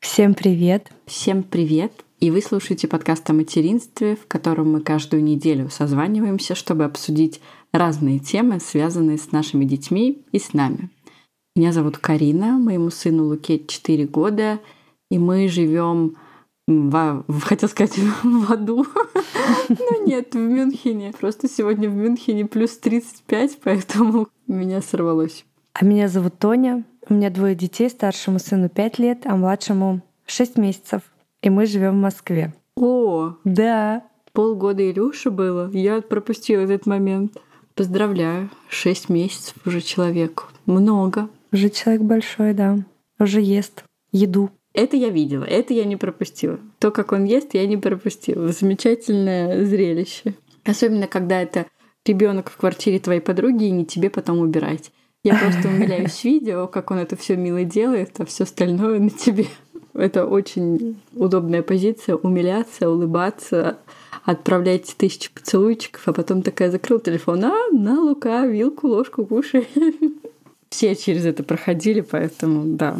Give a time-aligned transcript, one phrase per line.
[0.00, 0.90] Всем привет!
[1.06, 1.92] Всем привет!
[2.18, 7.40] И вы слушаете подкаст о материнстве, в котором мы каждую неделю созваниваемся, чтобы обсудить
[7.72, 10.90] разные темы, связанные с нашими детьми и с нами.
[11.54, 14.58] Меня зовут Карина, моему сыну Луке 4 года,
[15.08, 16.16] и мы живем
[16.68, 18.86] в, хотел сказать, в аду.
[19.68, 21.12] Но нет, в Мюнхене.
[21.18, 25.44] Просто сегодня в Мюнхене плюс 35, поэтому меня сорвалось.
[25.72, 26.84] А меня зовут Тоня.
[27.08, 31.02] У меня двое детей, старшему сыну 5 лет, а младшему 6 месяцев.
[31.40, 32.52] И мы живем в Москве.
[32.76, 34.04] О, да.
[34.32, 35.70] Полгода Илюши было.
[35.72, 37.38] Я пропустила этот момент.
[37.74, 38.50] Поздравляю.
[38.68, 40.44] Шесть месяцев уже человеку.
[40.66, 41.28] Много.
[41.50, 42.78] Уже человек большой, да.
[43.18, 44.50] Уже ест еду.
[44.78, 46.60] Это я видела, это я не пропустила.
[46.78, 48.52] То, как он ест, я не пропустила.
[48.52, 50.34] Замечательное зрелище.
[50.64, 51.66] Особенно, когда это
[52.06, 54.92] ребенок в квартире твоей подруги и не тебе потом убирать.
[55.24, 59.46] Я просто умиляюсь видео, как он это все мило делает, а все остальное на тебе.
[59.94, 63.78] Это очень удобная позиция умиляться, улыбаться,
[64.22, 69.66] отправлять тысячи поцелуйчиков, а потом такая закрыл телефон, а, на, Лука, вилку, ложку, кушай.
[70.70, 72.98] Все через это проходили, поэтому да.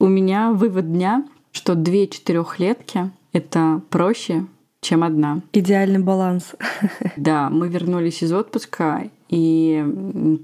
[0.00, 4.46] У меня вывод дня, что две четырехлетки— это проще,
[4.80, 5.40] чем одна.
[5.52, 6.54] Идеальный баланс.
[7.16, 9.84] Да, мы вернулись из отпуска и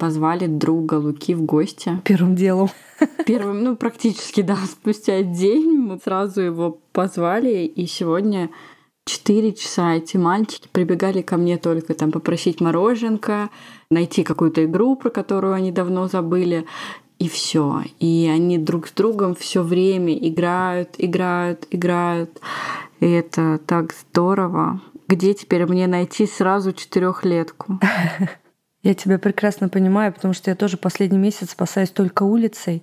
[0.00, 2.02] позвали друга Луки в гости.
[2.02, 2.68] Первым делом.
[3.26, 8.50] Первым, ну, практически, да, спустя день мы сразу его позвали, и сегодня
[9.04, 13.50] четыре часа эти мальчики прибегали ко мне только там попросить мороженка,
[13.88, 16.66] найти какую-то игру, про которую они давно забыли,
[17.18, 17.82] и все.
[18.00, 22.40] И они друг с другом все время играют, играют, играют.
[23.00, 24.80] И это так здорово.
[25.08, 27.78] Где теперь мне найти сразу четырехлетку?
[28.82, 32.82] Я тебя прекрасно понимаю, потому что я тоже последний месяц спасаюсь только улицей,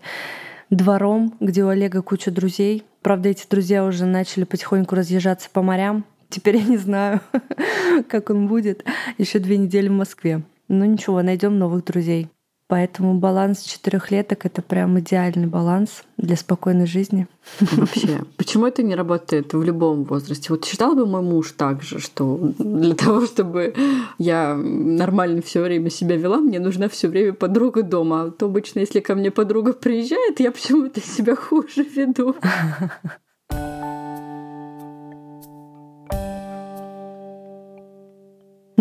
[0.71, 2.83] двором, где у Олега куча друзей.
[3.03, 6.03] Правда, эти друзья уже начали потихоньку разъезжаться по морям.
[6.27, 7.21] Теперь я не знаю,
[8.09, 8.83] как он будет
[9.19, 10.41] еще две недели в Москве.
[10.67, 12.29] Но ничего, найдем новых друзей.
[12.71, 17.27] Поэтому баланс четырехлеток это прям идеальный баланс для спокойной жизни.
[17.59, 20.53] Вообще, почему это не работает в любом возрасте?
[20.53, 23.75] Вот считал бы мой муж так же, что для того, чтобы
[24.19, 28.21] я нормально все время себя вела, мне нужна все время подруга дома.
[28.21, 32.37] А то обычно, если ко мне подруга приезжает, я почему-то себя хуже веду.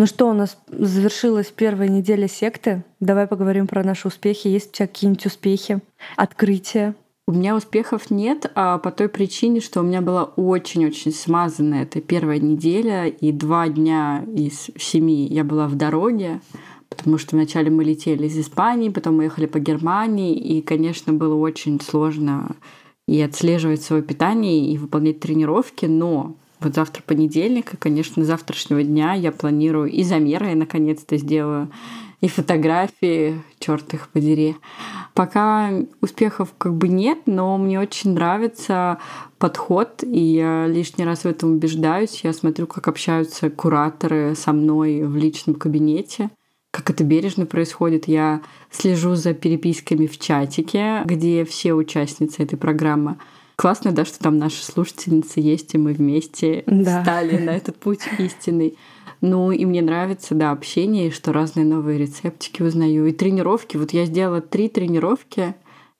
[0.01, 2.83] Ну что, у нас завершилась первая неделя секты.
[2.99, 4.47] Давай поговорим про наши успехи.
[4.47, 5.79] Есть у тебя какие-нибудь успехи,
[6.17, 6.95] открытия?
[7.27, 12.01] У меня успехов нет, а по той причине, что у меня была очень-очень смазанная эта
[12.01, 16.41] первая неделя, и два дня из семи я была в дороге,
[16.89, 21.35] потому что вначале мы летели из Испании, потом мы ехали по Германии, и, конечно, было
[21.35, 22.55] очень сложно
[23.07, 29.13] и отслеживать свое питание, и выполнять тренировки, но вот завтра понедельник, и, конечно, завтрашнего дня
[29.13, 31.71] я планирую и замеры я наконец-то сделаю,
[32.21, 34.55] и фотографии, черт их подери.
[35.15, 35.71] Пока
[36.01, 38.99] успехов как бы нет, но мне очень нравится
[39.39, 42.21] подход, и я лишний раз в этом убеждаюсь.
[42.23, 46.29] Я смотрю, как общаются кураторы со мной в личном кабинете
[46.71, 48.07] как это бережно происходит.
[48.07, 53.17] Я слежу за переписками в чатике, где все участницы этой программы
[53.61, 57.03] Классно, да, что там наши слушательницы есть, и мы вместе да.
[57.03, 58.75] стали на этот путь истинный.
[59.21, 63.05] Ну, и мне нравится, да, общение, и что разные новые рецептики узнаю.
[63.05, 63.77] И тренировки.
[63.77, 65.53] Вот я сделала три тренировки,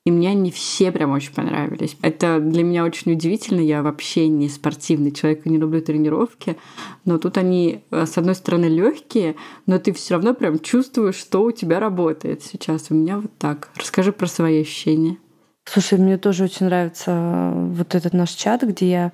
[0.08, 1.96] и мне они все прям очень понравились.
[2.02, 3.60] Это для меня очень удивительно.
[3.60, 6.58] Я вообще не спортивный человек и не люблю тренировки.
[7.06, 9.36] Но тут они, э, с одной стороны, легкие,
[9.68, 12.88] но ты все равно прям чувствуешь, что у тебя работает сейчас.
[12.90, 13.70] У меня вот так.
[13.76, 15.18] Расскажи про свои ощущения.
[15.66, 19.12] Слушай, мне тоже очень нравится э, вот этот наш чат, где я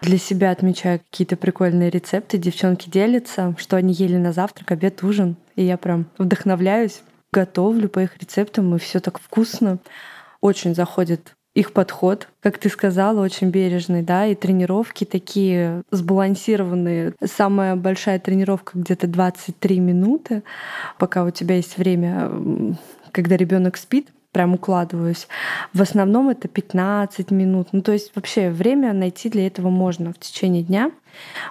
[0.00, 5.36] для себя отмечаю какие-то прикольные рецепты, девчонки делятся, что они ели на завтрак, обед, ужин.
[5.56, 7.02] И я прям вдохновляюсь,
[7.32, 9.78] готовлю по их рецептам, и все так вкусно.
[10.40, 17.14] Очень заходит их подход, как ты сказала, очень бережный, да, и тренировки такие сбалансированные.
[17.24, 20.42] Самая большая тренировка где-то 23 минуты,
[20.98, 22.76] пока у тебя есть время,
[23.12, 25.28] когда ребенок спит, прям укладываюсь.
[25.72, 27.68] В основном это 15 минут.
[27.72, 30.90] Ну, то есть вообще время найти для этого можно в течение дня.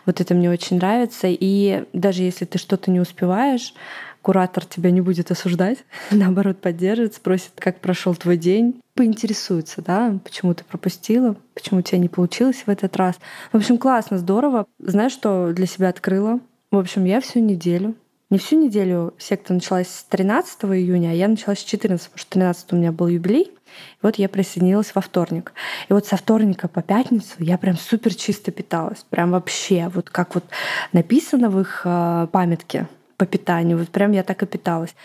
[0.06, 1.28] Вот это мне очень нравится.
[1.30, 3.74] И даже если ты что-то не успеваешь,
[4.22, 5.80] куратор тебя не будет осуждать,
[6.12, 12.00] наоборот, поддержит, спросит, как прошел твой день, поинтересуется, да, почему ты пропустила, почему у тебя
[12.00, 13.16] не получилось в этот раз.
[13.54, 14.68] В общем, классно, здорово.
[14.78, 16.42] Знаешь, что для себя открыла?
[16.70, 17.96] В общем, я всю неделю
[18.34, 22.32] Не всю неделю секта началась с 13 июня, а я начала с 14, потому что
[22.32, 23.44] 13 у меня был юбилей.
[23.44, 23.52] И
[24.02, 25.54] вот я присоединилась во вторник.
[25.88, 29.06] И вот со вторника по пятницу я прям супер чисто питалась.
[29.12, 30.46] Прям вообще, вот как вот
[30.94, 32.88] написано в их э, памятке
[33.18, 33.78] по питанию.
[33.78, 34.96] Вот прям я так и питалась.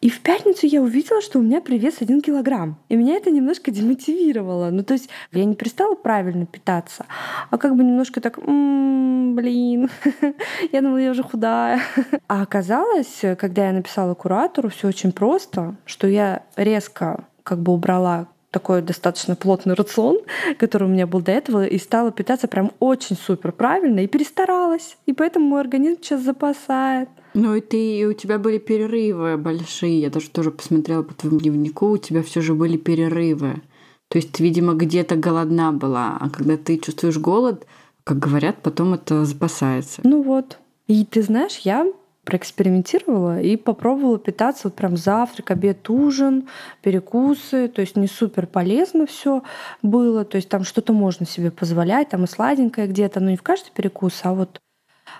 [0.00, 2.78] И в пятницу я увидела, что у меня привес один килограмм.
[2.88, 4.70] И меня это немножко демотивировало.
[4.70, 7.04] Ну, то есть я не перестала правильно питаться,
[7.50, 9.90] а как бы немножко так, м-м, блин,
[10.72, 11.80] я думала, я уже худая.
[12.28, 18.28] А оказалось, когда я написала куратору, все очень просто, что я резко как бы убрала
[18.50, 20.18] такой достаточно плотный рацион,
[20.58, 24.96] который у меня был до этого, и стала питаться прям очень супер правильно, и перестаралась.
[25.06, 27.08] И поэтому мой организм сейчас запасает.
[27.34, 30.00] Ну и ты, и у тебя были перерывы большие.
[30.00, 33.62] Я даже тоже посмотрела по твоему дневнику, у тебя все же были перерывы.
[34.08, 37.64] То есть ты, видимо, где-то голодна была, а когда ты чувствуешь голод,
[38.02, 40.00] как говорят, потом это запасается.
[40.02, 40.58] Ну вот.
[40.88, 41.86] И ты знаешь, я
[42.24, 46.48] проэкспериментировала и попробовала питаться вот прям завтрак, обед, ужин,
[46.82, 47.68] перекусы.
[47.68, 49.42] То есть не супер полезно все
[49.82, 50.24] было.
[50.24, 53.70] То есть там что-то можно себе позволять, там и сладенькое где-то, но не в каждый
[53.70, 54.60] перекус, а вот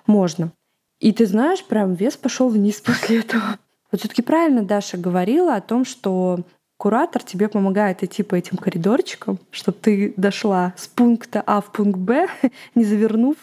[0.06, 0.52] можно.
[1.00, 3.58] И ты знаешь, прям вес пошел вниз после этого.
[3.90, 6.40] Вот все-таки правильно Даша говорила о том, что
[6.76, 11.98] куратор тебе помогает идти по этим коридорчикам, чтобы ты дошла с пункта А в пункт
[11.98, 12.28] Б,
[12.74, 13.36] не завернув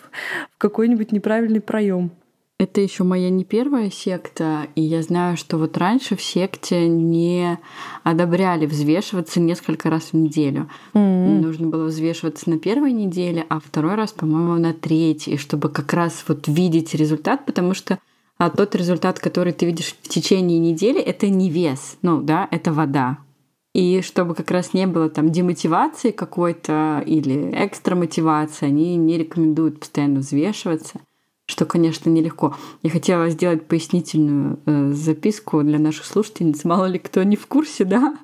[0.52, 2.12] в какой-нибудь неправильный проем.
[2.60, 7.60] Это еще моя не первая секта, и я знаю, что вот раньше в секте не
[8.02, 10.68] одобряли взвешиваться несколько раз в неделю.
[10.96, 11.40] Mm-hmm.
[11.40, 16.26] Нужно было взвешиваться на первой неделе, а второй раз, по-моему, на третьей, чтобы как раз
[16.28, 18.00] вот видеть результат, потому что
[18.40, 22.74] а тот результат, который ты видишь в течение недели, это не вес, ну да, это
[22.74, 23.20] вода.
[23.74, 29.80] И чтобы как раз не было там демотивации какой-то или экстра мотивации, они не рекомендуют
[29.80, 31.02] постоянно взвешиваться
[31.48, 32.56] что, конечно, нелегко.
[32.84, 36.66] Я хотела сделать пояснительную э, записку для наших слушательниц.
[36.66, 38.18] Мало ли кто не в курсе, да?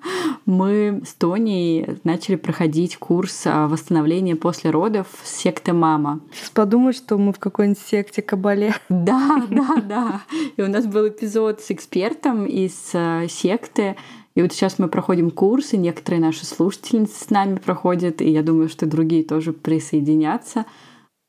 [0.46, 6.20] Мы с Тоней начали проходить курс восстановления после родов секты «Мама».
[6.34, 8.76] Сейчас подумать, что мы в какой-нибудь секте Кабале.
[8.90, 10.22] Да, да, да.
[10.58, 13.96] И у нас был эпизод с экспертом из э, секты,
[14.36, 18.68] и вот сейчас мы проходим курсы, некоторые наши слушательницы с нами проходят, и я думаю,
[18.68, 20.66] что другие тоже присоединятся.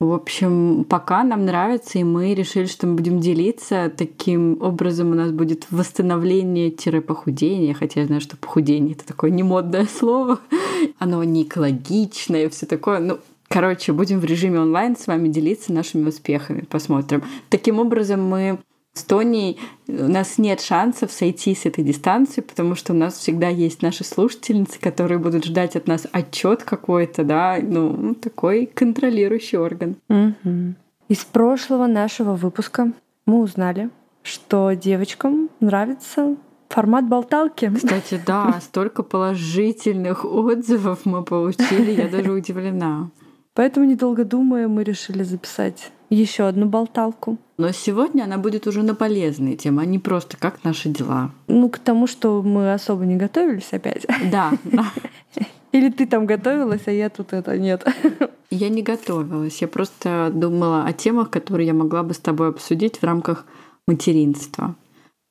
[0.00, 3.93] В общем, пока нам нравится, и мы решили, что мы будем делиться.
[3.96, 10.41] Таким образом у нас будет восстановление-похудение, хотя я знаю, что похудение— это такое немодное слово.
[10.99, 12.99] Оно не экологичное, все такое.
[12.99, 13.19] Ну,
[13.49, 16.64] короче, будем в режиме онлайн с вами делиться нашими успехами.
[16.69, 17.23] Посмотрим.
[17.49, 18.58] Таким образом, мы
[18.94, 23.49] с Тоней у нас нет шансов сойти с этой дистанции, потому что у нас всегда
[23.49, 29.96] есть наши слушательницы, которые будут ждать от нас отчет какой-то, да, ну, такой контролирующий орган.
[30.08, 30.75] Угу.
[31.08, 32.93] Из прошлого нашего выпуска
[33.26, 33.91] мы узнали,
[34.23, 36.37] что девочкам нравится
[36.69, 37.70] формат болталки.
[37.75, 43.11] Кстати, да, столько положительных отзывов мы получили, я даже удивлена.
[43.54, 47.38] Поэтому, недолго думая, мы решили записать еще одну болталку.
[47.56, 51.30] Но сегодня она будет уже на полезные темы, а не просто как наши дела.
[51.46, 54.06] Ну, к тому, что мы особо не готовились опять.
[54.30, 54.52] Да.
[55.72, 57.84] Или ты там готовилась, а я тут это нет.
[58.50, 59.60] Я не готовилась.
[59.60, 63.46] Я просто думала о темах, которые я могла бы с тобой обсудить в рамках
[63.88, 64.76] материнства.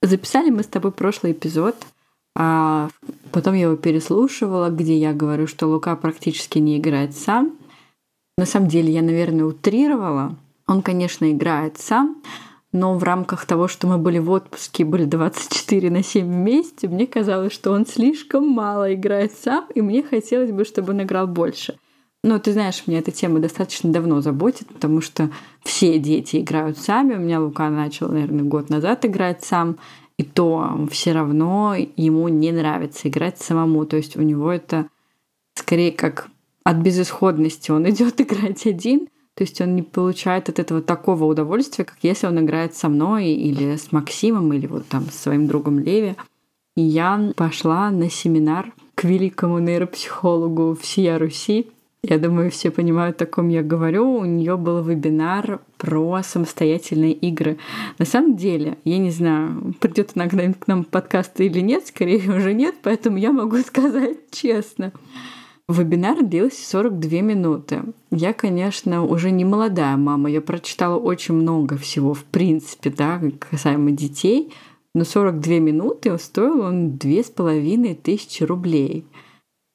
[0.02, 1.78] Записали мы с тобой прошлый эпизод,
[2.36, 2.90] а
[3.32, 7.54] потом я его переслушивала, где я говорю, что Лука практически не играет сам.
[8.38, 10.36] На самом деле я, наверное, утрировала.
[10.68, 12.22] Он, конечно, играет сам,
[12.72, 17.06] но в рамках того, что мы были в отпуске, были 24 на 7 вместе, мне
[17.06, 21.78] казалось, что он слишком мало играет сам, и мне хотелось бы, чтобы он играл больше.
[22.24, 25.30] Но ты знаешь, меня эта тема достаточно давно заботит, потому что
[25.64, 27.16] все дети играют сами.
[27.16, 29.78] У меня Лука начал, наверное, год назад играть сам,
[30.18, 33.86] и то все равно ему не нравится играть самому.
[33.86, 34.88] То есть у него это
[35.56, 36.30] скорее как
[36.64, 41.86] от безысходности он идет играть один, то есть он не получает от этого такого удовольствия,
[41.86, 45.80] как если он играет со мной или с Максимом, или вот там с своим другом
[45.80, 46.16] Леви.
[46.76, 51.68] И я пошла на семинар к великому нейропсихологу всея Руси.
[52.04, 54.18] Я думаю, все понимают, о ком я говорю.
[54.18, 57.58] У нее был вебинар про самостоятельные игры.
[57.98, 62.54] На самом деле, я не знаю, придет она к нам подкаст или нет, скорее уже
[62.54, 64.92] нет, поэтому я могу сказать честно.
[65.70, 67.84] Вебинар длился 42 минуты.
[68.12, 73.92] Я, конечно, уже не молодая мама, я прочитала очень много всего, в принципе, да, касаемо
[73.92, 74.54] детей,
[74.94, 79.06] но 42 минуты стоил он две с половиной тысячи рублей.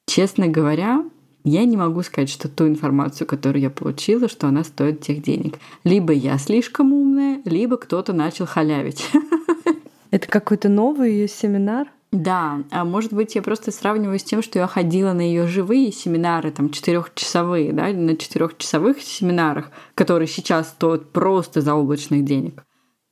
[0.07, 1.03] Честно говоря,
[1.43, 5.57] я не могу сказать, что ту информацию, которую я получила, что она стоит тех денег.
[5.83, 9.09] Либо я слишком умная, либо кто-то начал халявить.
[10.11, 11.87] Это какой-то новый семинар?
[12.11, 15.91] Да, а может быть, я просто сравниваю с тем, что я ходила на ее живые
[15.91, 22.63] семинары, там, четырехчасовые, да, на четырехчасовых семинарах, которые сейчас стоят просто заоблачных денег.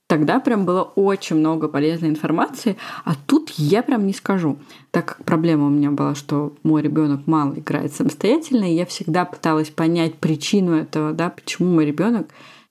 [0.07, 4.57] Тогда прям было очень много полезной информации, а тут я прям не скажу.
[4.89, 9.25] Так как проблема у меня была, что мой ребенок мало играет самостоятельно, и я всегда
[9.25, 12.29] пыталась понять причину этого, да, почему мой ребенок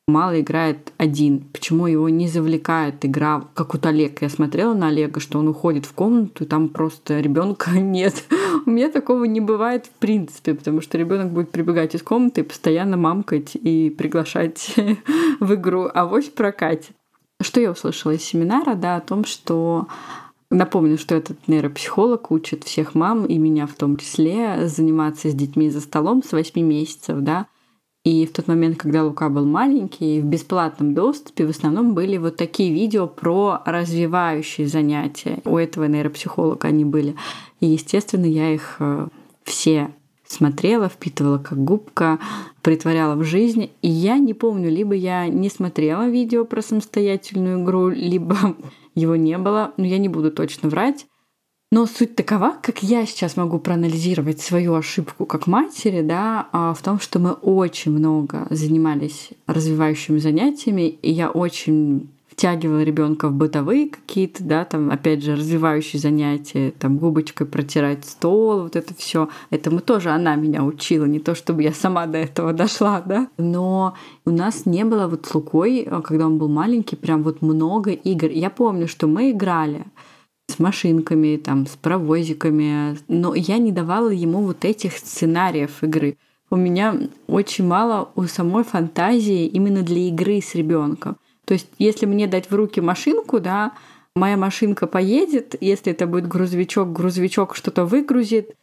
[0.08, 4.22] мало играет один, почему его не завлекает игра, как вот Олег.
[4.22, 8.24] Я смотрела на Олега, что он уходит в комнату, и там просто ребенка нет.
[8.64, 12.96] У меня такого не бывает в принципе, потому что ребенок будет прибегать из комнаты постоянно
[12.96, 14.76] мамкать и приглашать
[15.40, 16.92] в игру, а вось прокатит.
[17.40, 19.88] Что я услышала из семинара, да, о том, что
[20.48, 25.70] Напомню, что этот нейропсихолог учит всех мам, и меня в том числе, заниматься с детьми
[25.70, 27.48] за столом с 8 месяцев, да.
[28.06, 32.36] И в тот момент, когда Лука был маленький, в бесплатном доступе в основном были вот
[32.36, 35.40] такие видео про развивающие занятия.
[35.44, 37.16] У этого нейропсихолога они были.
[37.58, 39.08] И, естественно, я их э,
[39.42, 39.90] все
[40.24, 42.20] смотрела, впитывала как губка,
[42.62, 43.72] притворяла в жизнь.
[43.82, 48.36] И я не помню, либо я не смотрела видео про самостоятельную игру, либо
[48.94, 49.72] его не было.
[49.78, 51.06] Но я не буду точно врать.
[51.72, 56.80] Но суть такова, как я сейчас могу проанализировать свою ошибку как матери, да, а, в
[56.80, 63.88] том, что мы очень много занимались развивающими занятиями, и я очень втягивала ребенка в бытовые
[63.88, 69.28] какие-то, да, там, опять же, развивающие занятия, там, губочкой протирать стол, вот это все.
[69.50, 73.28] Этому тоже она меня учила, не то чтобы я сама до этого дошла, да.
[73.38, 73.94] Но
[74.24, 78.28] у нас не было вот с Лукой, когда он был маленький, прям вот много игр.
[78.28, 79.86] Я помню, что мы играли
[80.48, 86.16] с машинками, там, с паровозиками, но я не давала ему вот этих сценариев игры.
[86.50, 86.94] У меня
[87.26, 91.16] очень мало у самой фантазии именно для игры с ребенком.
[91.44, 93.72] То есть, если мне дать в руки машинку, да,
[94.14, 98.54] моя машинка поедет, если это будет грузовичок, грузовичок что-то выгрузит,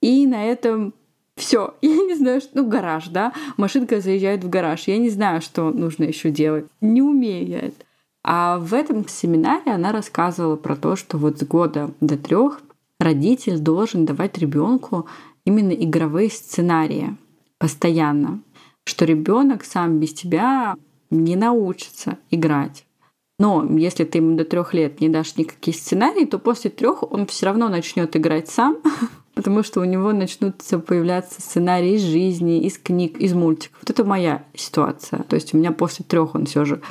[0.00, 0.94] и на этом
[1.36, 1.74] все.
[1.82, 2.50] Я не знаю, что...
[2.54, 3.32] Ну, гараж, да?
[3.56, 4.84] Машинка заезжает в гараж.
[4.86, 6.66] Я не знаю, что нужно еще делать.
[6.80, 7.84] Не умею я это.
[8.24, 12.60] А в этом семинаре она рассказывала про то, что вот с года до трех
[13.00, 15.06] родитель должен давать ребенку
[15.44, 17.16] именно игровые сценарии
[17.58, 18.40] постоянно,
[18.84, 20.76] что ребенок сам без тебя
[21.10, 22.84] не научится играть.
[23.38, 27.26] Но если ты ему до трех лет не дашь никакие сценарии, то после трех он
[27.26, 28.78] все равно начнет играть сам,
[29.34, 33.78] потому что у него начнутся появляться сценарии из жизни, из книг, из мультиков.
[33.80, 35.24] Вот это моя ситуация.
[35.24, 36.82] То есть у меня после трех он все же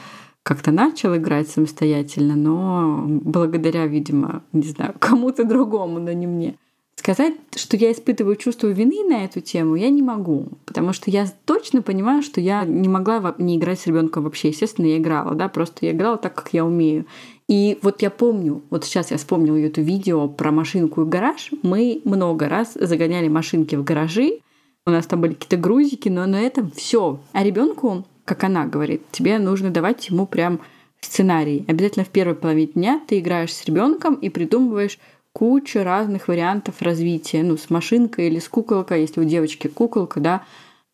[0.44, 6.56] как-то начал играть самостоятельно, но благодаря, видимо, не знаю, кому-то другому, но не мне.
[6.96, 11.26] Сказать, что я испытываю чувство вины на эту тему, я не могу, потому что я
[11.46, 14.50] точно понимаю, что я не могла не играть с ребенком вообще.
[14.50, 17.06] Естественно, я играла, да, просто я играла так, как я умею.
[17.48, 21.50] И вот я помню, вот сейчас я вспомнила это видео про машинку и гараж.
[21.64, 24.40] Мы много раз загоняли машинки в гаражи.
[24.86, 27.20] У нас там были какие-то грузики, но на этом все.
[27.34, 30.62] А ребенку, как она говорит, тебе нужно давать ему прям
[31.02, 31.66] сценарий.
[31.68, 35.00] Обязательно в первой половине дня ты играешь с ребенком и придумываешь
[35.34, 37.44] куча разных вариантов развития.
[37.44, 40.44] Ну, с машинкой или с куколкой, если у девочки куколка, да,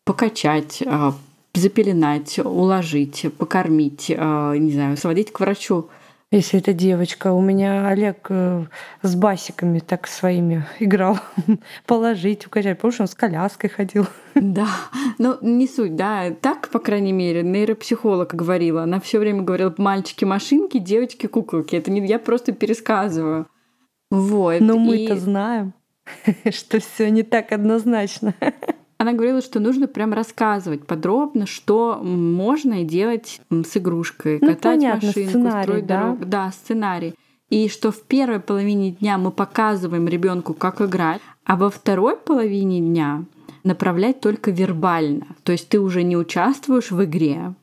[0.04, 1.14] покачать, а,
[1.54, 5.86] запеленать, уложить, покормить, а, не знаю, сводить к врачу.
[6.30, 8.66] Если это девочка, у меня Олег э,
[9.00, 11.18] с басиками так своими играл.
[11.86, 12.76] Положить, укачать.
[12.76, 14.06] Потому что он с коляской ходил.
[14.34, 14.68] Да,
[15.16, 16.30] но не суть, да.
[16.30, 18.82] Так, по крайней мере, нейропсихолог говорила.
[18.82, 21.76] Она все время говорила мальчики-машинки, девочки-куколки.
[21.76, 23.46] Это не я просто пересказываю.
[24.10, 24.60] Вот.
[24.60, 25.18] Но мы-то и...
[25.18, 25.72] знаем,
[26.50, 28.34] что все не так однозначно.
[28.98, 35.06] Она говорила, что нужно прям рассказывать подробно, что можно делать с игрушкой, ну, катать понятно,
[35.06, 36.00] машинку, строить да?
[36.02, 36.24] дорогу.
[36.26, 37.14] Да, сценарий.
[37.48, 42.80] И что в первой половине дня мы показываем ребенку, как играть, а во второй половине
[42.80, 43.24] дня
[43.62, 45.28] направлять только вербально.
[45.44, 47.54] То есть ты уже не участвуешь в игре,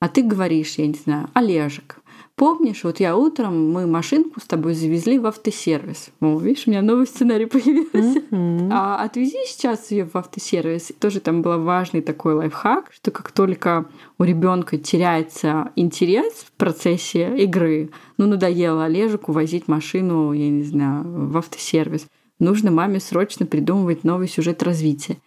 [0.00, 1.99] а ты говоришь, я не знаю, Олежек,
[2.40, 6.08] Помнишь, вот я утром, мы машинку с тобой завезли в автосервис.
[6.22, 8.20] О, видишь, у меня новый сценарий появился.
[8.30, 8.70] Mm-hmm.
[8.72, 10.90] А отвези сейчас ее в автосервис.
[10.98, 13.84] Тоже там был важный такой лайфхак, что как только
[14.16, 21.04] у ребенка теряется интерес в процессе игры, ну, надоело Олежику возить машину, я не знаю,
[21.04, 22.06] в автосервис,
[22.38, 25.18] нужно маме срочно придумывать новый сюжет развития.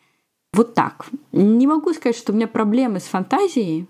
[0.52, 1.06] Вот так.
[1.32, 3.86] Не могу сказать, что у меня проблемы с фантазией,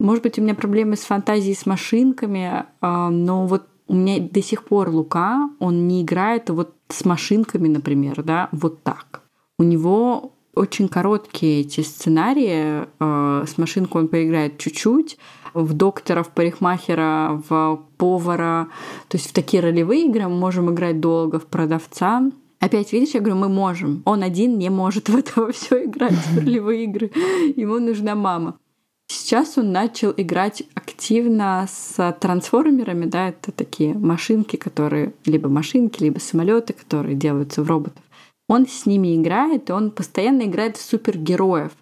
[0.00, 4.42] может быть, у меня проблемы с фантазией, с машинками, а, но вот у меня до
[4.42, 9.22] сих пор Лука, он не играет вот с машинками, например, да, вот так.
[9.58, 12.86] У него очень короткие эти сценарии.
[12.98, 15.18] А, с машинкой он поиграет чуть-чуть,
[15.52, 18.68] в доктора, в парикмахера, в повара.
[19.08, 22.30] То есть в такие ролевые игры мы можем играть долго, в продавца.
[22.60, 24.02] Опять, видишь, я говорю, мы можем.
[24.04, 27.10] Он один не может в это все играть, в ролевые игры.
[27.56, 28.56] Ему нужна мама.
[29.06, 36.18] Сейчас он начал играть активно с трансформерами, да, это такие машинки, которые либо машинки, либо
[36.18, 38.02] самолеты, которые делаются в роботов.
[38.48, 41.72] Он с ними играет, и он постоянно играет в супергероев.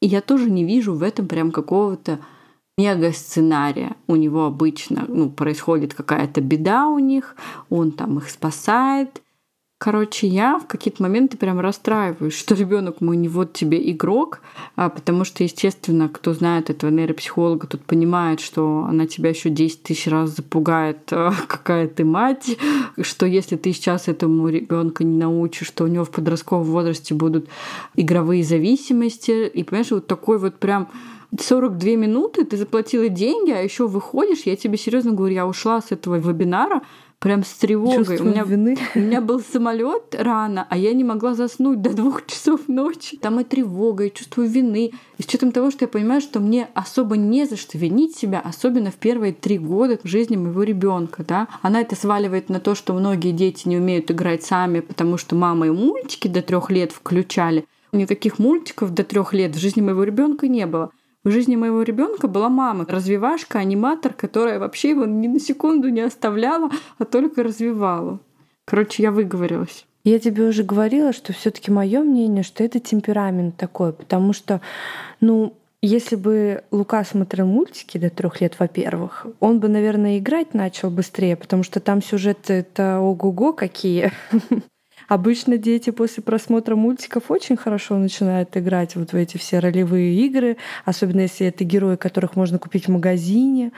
[0.00, 2.18] И я тоже не вижу в этом прям какого-то
[2.78, 3.96] мега сценария.
[4.06, 7.36] У него обычно ну, происходит какая-то беда у них,
[7.68, 9.22] он там их спасает,
[9.82, 14.42] Короче, я в какие-то моменты прям расстраиваюсь, что ребенок мой не вот тебе игрок,
[14.76, 19.82] а потому что, естественно, кто знает этого нейропсихолога, тот понимает, что она тебя еще 10
[19.82, 22.58] тысяч раз запугает, а, какая ты мать,
[23.00, 27.48] что если ты сейчас этому ребенка не научишь, что у него в подростковом возрасте будут
[27.96, 29.48] игровые зависимости.
[29.48, 30.88] И понимаешь, вот такой вот прям
[31.38, 35.90] 42 минуты, ты заплатила деньги, а еще выходишь, я тебе серьезно говорю, я ушла с
[35.90, 36.82] этого вебинара,
[37.20, 37.98] прям с тревогой.
[37.98, 38.76] Чувство у меня, вины.
[38.94, 43.16] у меня был самолет рано, а я не могла заснуть до двух часов ночи.
[43.18, 44.92] Там и тревога, и чувство вины.
[45.18, 48.40] И с учетом того, что я понимаю, что мне особо не за что винить себя,
[48.40, 51.46] особенно в первые три года жизни моего ребенка, да.
[51.62, 55.66] Она это сваливает на то, что многие дети не умеют играть сами, потому что мама
[55.66, 57.66] и мультики до трех лет включали.
[57.92, 60.90] Никаких мультиков до трех лет в жизни моего ребенка не было.
[61.22, 66.00] В жизни моего ребенка была мама, развивашка, аниматор, которая вообще его ни на секунду не
[66.00, 68.20] оставляла, а только развивала.
[68.64, 69.86] Короче, я выговорилась.
[70.02, 74.62] Я тебе уже говорила, что все-таки мое мнение, что это темперамент такой, потому что,
[75.20, 80.90] ну, если бы Лука смотрел мультики до трех лет, во-первых, он бы, наверное, играть начал
[80.90, 84.12] быстрее, потому что там сюжеты это ого-го какие.
[85.10, 90.56] Обычно дети после просмотра мультиков очень хорошо начинают играть вот в эти все ролевые игры,
[90.84, 93.72] особенно если это герои, которых можно купить в магазине.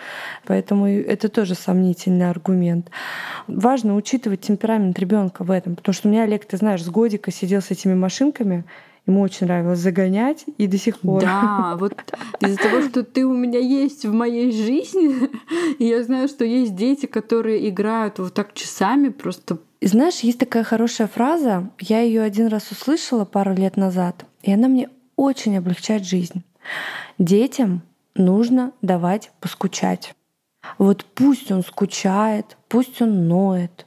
[0.45, 2.91] Поэтому это тоже сомнительный аргумент.
[3.47, 7.33] Важно учитывать темперамент ребенка в этом, потому что у меня Олег, ты знаешь, с годика
[7.33, 8.65] сидел с этими машинками,
[9.07, 11.23] Ему очень нравилось загонять, и до сих пор.
[11.23, 11.93] Да, вот
[12.41, 15.29] из-за того, что ты у меня есть в моей жизни,
[15.83, 21.09] я знаю, что есть дети, которые играют вот так часами, просто знаешь, есть такая хорошая
[21.09, 26.45] фраза, я ее один раз услышала пару лет назад, и она мне очень облегчает жизнь.
[27.19, 27.83] Детям
[28.15, 30.15] нужно давать поскучать.
[30.79, 33.87] Вот пусть он скучает, пусть он ноет.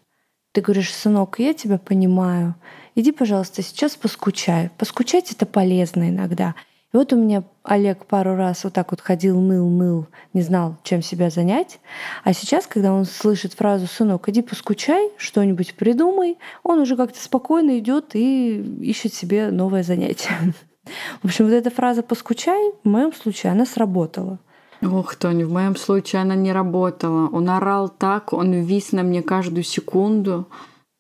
[0.51, 2.55] Ты говоришь, сынок, я тебя понимаю.
[2.95, 4.69] Иди, пожалуйста, сейчас поскучай.
[4.77, 6.55] Поскучать это полезно иногда.
[6.93, 10.77] И вот у меня Олег пару раз вот так вот ходил, ныл, ныл, не знал,
[10.83, 11.79] чем себя занять.
[12.23, 17.79] А сейчас, когда он слышит фразу «сынок, иди поскучай, что-нибудь придумай», он уже как-то спокойно
[17.79, 20.53] идет и ищет себе новое занятие.
[21.21, 24.39] В общем, вот эта фраза «поскучай» в моем случае она сработала.
[24.81, 27.27] Ох, Тони, в моем случае она не работала.
[27.27, 30.47] Он орал так, он вис на мне каждую секунду.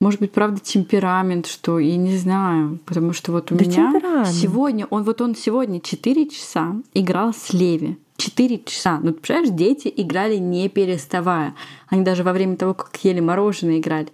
[0.01, 4.87] Может быть, правда, темперамент, что я не знаю, потому что вот у да меня сегодня,
[4.89, 7.97] он вот он сегодня 4 часа играл с Леви.
[8.17, 8.99] 4 часа.
[9.01, 11.55] Ну, ты представляешь, дети играли не переставая.
[11.87, 14.09] Они даже во время того, как ели мороженое, играли.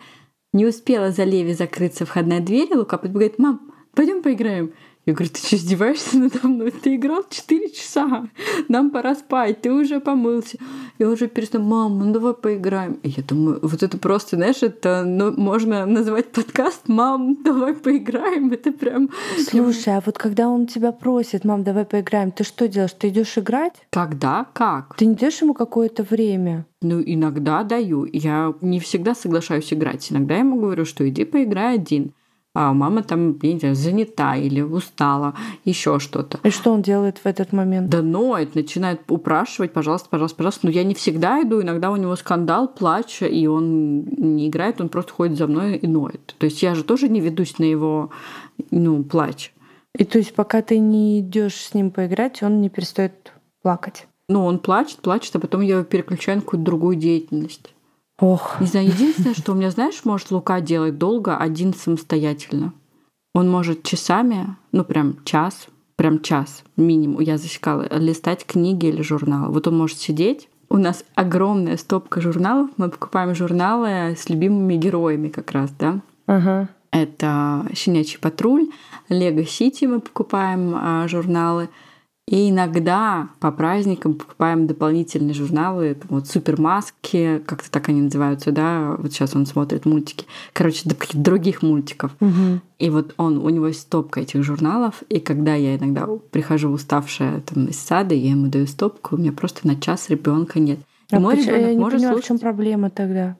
[0.53, 3.61] Не успела за Леви закрыться входная дверь, Лука говорит, мам,
[3.95, 4.73] пойдем поиграем.
[5.05, 6.69] Я говорю, ты что, издеваешься надо мной?
[6.69, 8.27] Ты играл 4 часа,
[8.67, 10.59] нам пора спать, ты уже помылся.
[10.99, 12.99] Я уже перестал, мам, ну давай поиграем.
[13.01, 18.51] И я думаю, вот это просто, знаешь, это ну, можно назвать подкаст «Мам, давай поиграем».
[18.51, 19.09] Это прям...
[19.49, 22.93] Слушай, а вот когда он тебя просит, мам, давай поиграем, ты что делаешь?
[22.93, 23.73] Ты идешь играть?
[23.89, 24.45] Когда?
[24.53, 24.95] Как?
[24.97, 26.67] Ты не даешь ему какое-то время?
[26.83, 28.07] Ну, иногда даю.
[28.11, 30.11] Я не всегда соглашаюсь играть.
[30.11, 32.13] Иногда я ему говорю, что иди поиграй один
[32.53, 36.39] а мама там, я не знаю, занята или устала, еще что-то.
[36.43, 37.89] И что он делает в этот момент?
[37.89, 40.65] Да ноет, начинает упрашивать, пожалуйста, пожалуйста, пожалуйста.
[40.67, 44.89] Но я не всегда иду, иногда у него скандал, плач, и он не играет, он
[44.89, 46.35] просто ходит за мной и ноет.
[46.37, 48.09] То есть я же тоже не ведусь на его
[48.69, 49.53] ну, плач.
[49.97, 54.07] И то есть пока ты не идешь с ним поиграть, он не перестает плакать?
[54.27, 57.73] Ну, он плачет, плачет, а потом я его переключаю на какую-то другую деятельность.
[58.21, 58.61] Ох.
[58.61, 62.73] Не знаю, единственное, что у меня, знаешь, может Лука делать долго один самостоятельно.
[63.33, 69.51] Он может часами, ну прям час, прям час минимум, я засекала, листать книги или журналы.
[69.51, 72.69] Вот он может сидеть, у нас огромная стопка журналов.
[72.77, 75.99] Мы покупаем журналы с любимыми героями как раз, да?
[76.27, 76.69] Ага.
[76.91, 78.69] Это «Щенячий патруль»,
[79.09, 81.69] «Лего Сити» мы покупаем а, журналы.
[82.31, 89.11] И иногда по праздникам покупаем дополнительные журналы, вот супермаски, как-то так они называются, да, вот
[89.11, 92.11] сейчас он смотрит мультики, короче, других мультиков.
[92.21, 92.61] Угу.
[92.79, 97.41] И вот он, у него есть стопка этих журналов, и когда я иногда прихожу уставшая
[97.41, 100.79] там из сада, я ему даю стопку, у меня просто на час ребенка нет.
[101.11, 102.25] И а мой ребенок я не может понимаю, слушать...
[102.25, 103.35] в чем проблема тогда?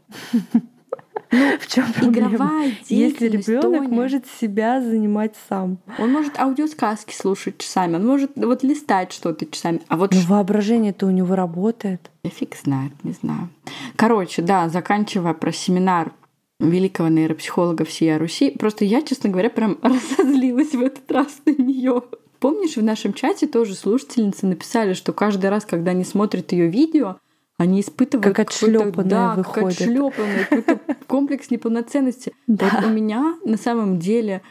[1.32, 5.80] Ну, в чем Игровая Если ребенок может себя занимать сам.
[5.98, 9.82] Он может аудиосказки слушать часами, он может вот листать что-то часами.
[9.88, 12.12] А вот Но воображение-то у него работает.
[12.24, 13.50] Я фиг знает, не знаю.
[13.96, 16.12] Короче, да, заканчивая про семинар
[16.60, 22.04] великого нейропсихолога всей Руси, просто я, честно говоря, прям разозлилась в этот раз на нее.
[22.40, 27.18] Помнишь, в нашем чате тоже слушательницы написали, что каждый раз, когда они смотрят ее видео,
[27.62, 29.78] они испытывают как отшлепанное да, выходит.
[29.78, 32.34] как отшлепанное, какой-то комплекс неполноценности.
[32.48, 34.42] Вот у меня на самом деле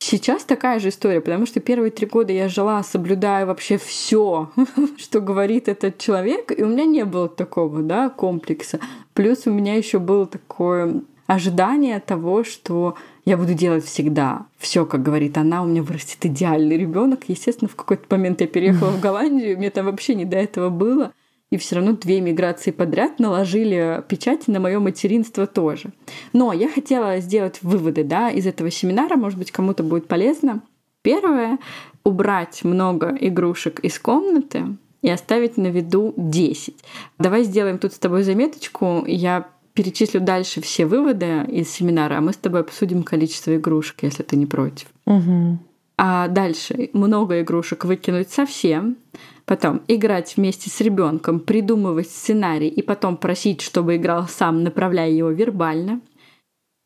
[0.00, 4.48] Сейчас такая же история, потому что первые три года я жила, соблюдая вообще все,
[4.96, 8.78] что говорит этот человек, и у меня не было такого, да, комплекса.
[9.12, 15.02] Плюс у меня еще было такое ожидание того, что я буду делать всегда все, как
[15.02, 17.24] говорит она, у меня вырастет идеальный ребенок.
[17.26, 21.12] Естественно, в какой-то момент я переехала в Голландию, мне там вообще не до этого было
[21.50, 25.90] и все равно две миграции подряд наложили печать на мое материнство тоже.
[26.32, 30.62] Но я хотела сделать выводы да, из этого семинара, может быть, кому-то будет полезно.
[31.02, 31.58] Первое—
[32.04, 36.74] убрать много игрушек из комнаты и оставить на виду 10.
[37.18, 39.04] Давай сделаем тут с тобой заметочку.
[39.06, 44.24] Я перечислю дальше все выводы из семинара, а мы с тобой обсудим количество игрушек, если
[44.24, 44.88] ты не против.
[45.06, 45.58] Угу.
[46.00, 48.98] А дальше много игрушек выкинуть совсем.
[49.44, 55.30] Потом играть вместе с ребенком, придумывать сценарий и потом просить, чтобы играл сам, направляя его
[55.30, 56.00] вербально.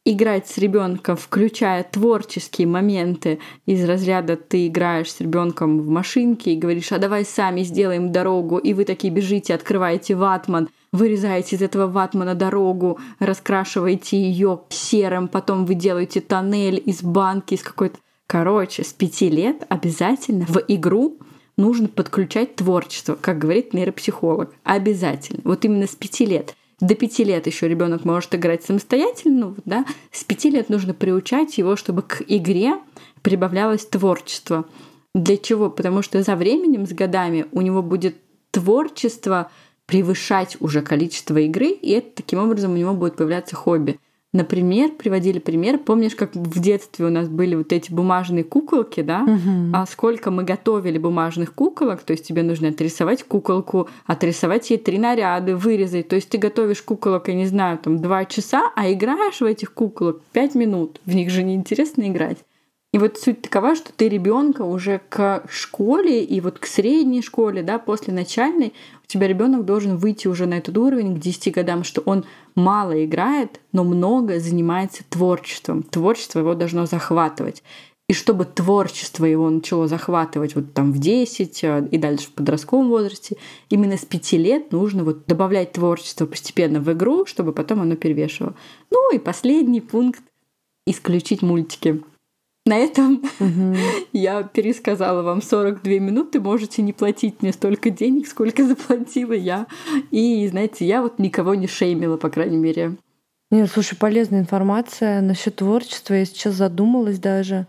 [0.04, 6.58] Играть с ребенком, включая творческие моменты из разряда ты играешь с ребенком в машинке и
[6.58, 11.86] говоришь, а давай сами сделаем дорогу, и вы такие бежите, открываете ватман, вырезаете из этого
[11.86, 17.98] ватмана дорогу, раскрашиваете ее серым, потом вы делаете тоннель из банки, из какой-то...
[18.32, 21.18] Короче, с пяти лет обязательно в игру
[21.58, 24.54] нужно подключать творчество, как говорит нейропсихолог.
[24.64, 25.42] Обязательно.
[25.44, 26.56] Вот именно с пяти лет.
[26.80, 31.58] До пяти лет еще ребенок может играть самостоятельно, ну, да, с пяти лет нужно приучать
[31.58, 32.78] его, чтобы к игре
[33.20, 34.64] прибавлялось творчество.
[35.14, 35.68] Для чего?
[35.68, 38.16] Потому что за временем, с годами у него будет
[38.50, 39.50] творчество
[39.84, 44.00] превышать уже количество игры, и это таким образом у него будет появляться хобби.
[44.32, 49.24] Например, приводили пример, помнишь, как в детстве у нас были вот эти бумажные куколки, да?
[49.24, 49.74] Угу.
[49.74, 54.98] А сколько мы готовили бумажных куколок, то есть тебе нужно отрисовать куколку, отрисовать ей три
[54.98, 56.08] наряда, вырезать.
[56.08, 59.74] То есть ты готовишь куколок, я не знаю, там два часа, а играешь в этих
[59.74, 60.98] куколок пять минут.
[61.04, 62.38] В них же неинтересно играть.
[62.92, 67.62] И вот суть такова, что ты ребенка уже к школе и вот к средней школе,
[67.62, 71.84] да, после начальной, у тебя ребенок должен выйти уже на этот уровень к 10 годам,
[71.84, 75.82] что он мало играет, но много занимается творчеством.
[75.82, 77.62] Творчество его должно захватывать.
[78.10, 82.90] И чтобы творчество его начало захватывать вот там в 10 а, и дальше в подростковом
[82.90, 83.38] возрасте,
[83.70, 88.54] именно с 5 лет нужно вот добавлять творчество постепенно в игру, чтобы потом оно перевешивало.
[88.90, 90.22] Ну и последний пункт—
[90.86, 92.02] исключить мультики.
[92.64, 93.76] На этом угу.
[94.12, 96.40] я пересказала вам 42 минуты.
[96.40, 99.66] Можете не платить мне столько денег, сколько заплатила я.
[100.10, 102.96] И, знаете, я вот никого не шеймила, по крайней мере.
[103.50, 106.14] Нет, слушай, полезная информация насчет творчества.
[106.14, 107.66] Я сейчас задумалась даже.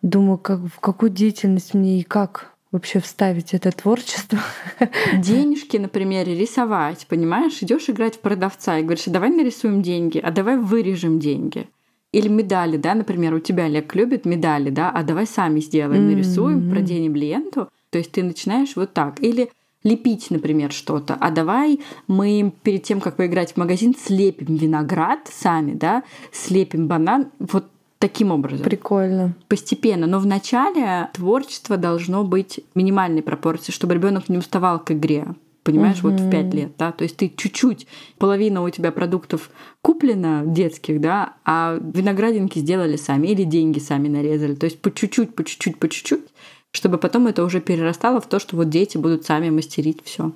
[0.00, 4.38] Думаю, как, в какую деятельность мне и как вообще вставить это творчество.
[5.18, 7.58] Денежки, например, рисовать, понимаешь?
[7.60, 11.68] Идешь играть в продавца и говоришь, «А давай нарисуем деньги, а давай вырежем деньги.
[12.12, 16.58] Или медали, да, например, у тебя Олег любит медали, да, а давай сами сделаем, нарисуем,
[16.58, 16.70] mm-hmm.
[16.70, 17.68] проденем ленту.
[17.90, 19.22] То есть ты начинаешь вот так.
[19.22, 19.50] Или
[19.82, 21.14] лепить, например, что-то.
[21.14, 27.28] А давай мы перед тем, как поиграть в магазин, слепим виноград сами, да, слепим банан.
[27.38, 27.66] Вот
[27.98, 28.64] таким образом.
[28.64, 29.34] Прикольно.
[29.48, 30.06] Постепенно.
[30.06, 35.26] Но вначале творчество должно быть минимальной пропорции, чтобы ребенок не уставал к игре
[35.62, 36.10] понимаешь, угу.
[36.10, 37.86] вот в 5 лет, да, то есть ты чуть-чуть,
[38.18, 44.54] половина у тебя продуктов куплена детских, да, а виноградинки сделали сами или деньги сами нарезали,
[44.54, 46.24] то есть по чуть-чуть, по чуть-чуть, по чуть-чуть,
[46.72, 50.32] чтобы потом это уже перерастало в то, что вот дети будут сами мастерить все.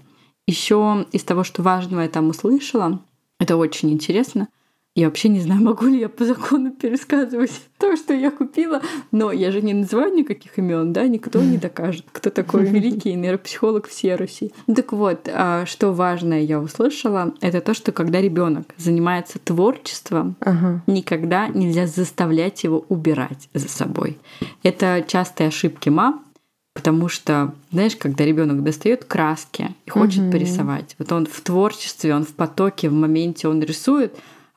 [0.47, 3.01] Еще из того, что важного я там услышала,
[3.41, 4.49] это очень интересно,
[4.97, 8.81] я вообще не знаю, могу ли я по закону пересказывать то, что я купила,
[9.13, 13.87] но я же не называю никаких имен, да, никто не докажет, кто такой великий нейропсихолог
[13.89, 14.53] всей Руси.
[14.75, 20.83] Так вот, а, что важное я услышала, это то, что когда ребенок занимается творчеством, ага.
[20.87, 24.17] никогда нельзя заставлять его убирать за собой.
[24.63, 26.23] Это частые ошибки мам,
[26.73, 30.33] Потому что, знаешь, когда ребенок достает краски и хочет угу.
[30.33, 34.15] порисовать, вот он в творчестве, он в потоке, в моменте он рисует,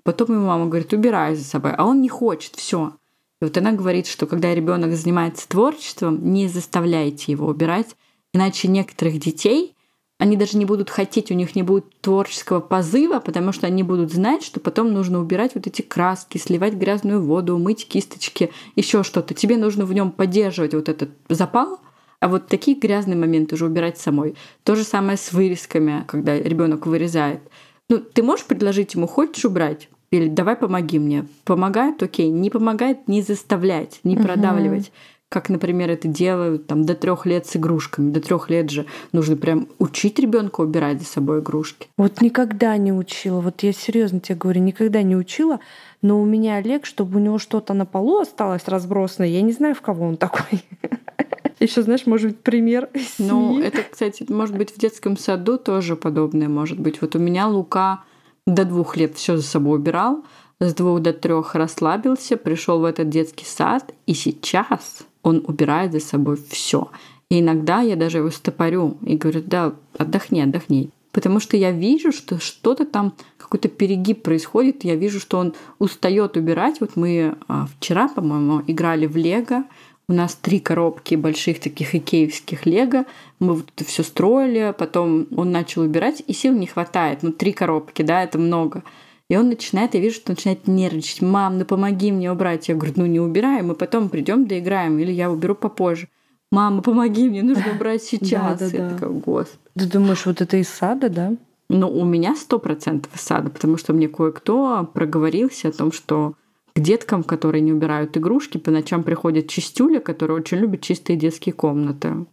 [0.10, 2.94] потом ему мама говорит, убирай за собой, а он не хочет, все.
[3.40, 7.96] И вот она говорит, что когда ребенок занимается творчеством, не заставляйте его убирать,
[8.34, 9.76] иначе некоторых детей
[10.18, 14.12] они даже не будут хотеть, у них не будет творческого позыва, потому что они будут
[14.12, 19.36] знать, что потом нужно убирать вот эти краски, сливать грязную воду, мыть кисточки, еще что-то.
[19.36, 21.80] Тебе нужно в нем поддерживать вот этот запал,
[22.20, 24.36] а вот такие грязные моменты уже убирать самой.
[24.64, 27.42] То же самое с вырезками, когда ребенок вырезает.
[27.90, 29.90] Ну, ты можешь предложить ему, хочешь убрать?
[30.12, 31.28] Или давай помоги мне.
[31.44, 32.30] Помогает, окей.
[32.30, 34.92] Не помогает, не заставлять, не продавливать
[35.30, 38.12] как, например, это делают там до трех лет с игрушками.
[38.12, 41.88] До трех лет же нужно прям учить ребенка убирать за собой игрушки.
[41.98, 43.40] Вот никогда не учила.
[43.40, 45.60] Вот я серьезно тебе говорю, никогда не учила.
[46.02, 49.76] Но у меня Олег, чтобы у него что-то на полу осталось разбросано, я не знаю,
[49.76, 50.64] в кого он такой.
[51.60, 56.48] Еще, знаешь, может быть, пример Ну, это, кстати, может быть, в детском саду тоже подобное
[56.48, 57.02] может быть.
[57.02, 58.04] Вот у меня Лука
[58.54, 60.24] до двух лет все за собой убирал,
[60.60, 66.00] с двух до трех расслабился, пришел в этот детский сад, и сейчас он убирает за
[66.00, 66.90] собой все.
[67.30, 70.90] И иногда я даже его стопорю и говорю, да, отдохни, отдохни.
[71.12, 74.84] Потому что я вижу, что что-то там, какой-то перегиб происходит.
[74.84, 76.80] Я вижу, что он устает убирать.
[76.80, 79.64] Вот мы а, вчера, по-моему, играли в Лего.
[80.10, 83.06] У нас три коробки больших таких икеевских лего.
[83.38, 87.20] Мы вот это все строили, потом он начал убирать, и сил не хватает.
[87.22, 88.84] Ну, три коробки, да, это много.
[89.30, 91.22] И он начинает, я вижу, что он начинает нервничать.
[91.22, 92.70] Мам, ну помоги мне убрать.
[92.70, 96.08] Я говорю, ну не убираем, мы потом придем доиграем, или я уберу попозже.
[96.52, 98.62] Мама, помоги мне, нужно убрать сейчас.
[98.74, 99.60] Я такая, господи.
[99.76, 101.34] Ты думаешь, вот это из сада, да?
[101.70, 106.34] Ну, у меня сто процентов из сада, потому что мне кое-кто проговорился о том, что
[106.80, 111.54] к деткам, которые не убирают игрушки, по ночам приходит чистюля, которая очень любит чистые детские
[111.54, 112.26] комнаты.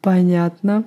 [0.00, 0.84] Понятно.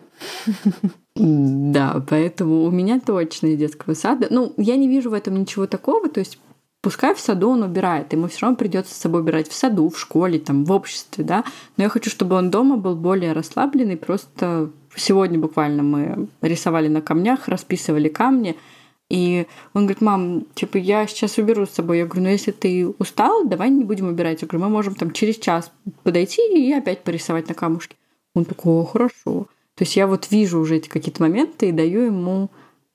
[1.16, 4.28] Да, поэтому у меня точно из детского сада.
[4.30, 6.38] Ну, я не вижу в этом ничего такого, то есть
[6.84, 9.98] пускай в саду он убирает, ему все равно придется с собой убирать в саду, в
[10.00, 11.44] школе, там, в обществе, да.
[11.76, 13.98] Но я хочу, чтобы он дома был более расслабленный.
[13.98, 18.56] Просто сегодня буквально мы рисовали на камнях, расписывали камни,
[19.10, 22.00] и он говорит, мам, типа, я сейчас уберу с собой.
[22.00, 24.42] Я говорю, ну если ты устал, давай не будем убирать.
[24.42, 25.72] Я говорю, мы можем там через час
[26.04, 27.96] подойти и опять порисовать на камушке.
[28.36, 29.48] Он такой, о, хорошо.
[29.76, 32.50] То есть я вот вижу уже эти какие-то моменты и даю ему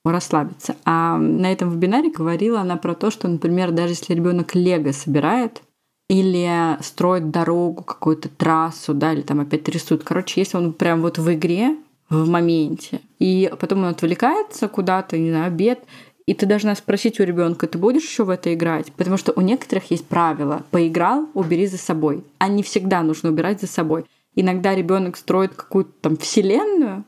[0.04, 0.76] расслабиться.
[0.84, 5.62] А на этом вебинаре говорила она про то, что, например, даже если ребенок лего собирает
[6.10, 10.04] или строит дорогу, какую-то трассу, да, или там опять рисует.
[10.04, 11.76] Короче, если он прям вот в игре,
[12.12, 15.80] в моменте, и потом он отвлекается куда-то, не знаю, обед,
[16.26, 18.92] и ты должна спросить у ребенка, ты будешь еще в это играть?
[18.92, 22.22] Потому что у некоторых есть правило: поиграл, убери за собой.
[22.38, 24.04] А не всегда нужно убирать за собой.
[24.34, 27.04] Иногда ребенок строит какую-то там вселенную,